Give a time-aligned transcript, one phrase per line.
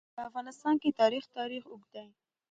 [0.15, 2.07] په افغانستان کې د تاریخ تاریخ اوږد دی.